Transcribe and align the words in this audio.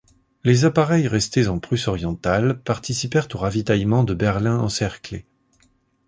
Les 0.43 0.65
appareils 0.65 1.07
restés 1.07 1.47
en 1.47 1.59
Prusse-Orientale 1.59 2.59
participèrent 2.63 3.27
au 3.35 3.37
ravitaillement 3.37 4.03
de 4.03 4.15
Berlin 4.15 4.57
encerclé. 4.57 5.27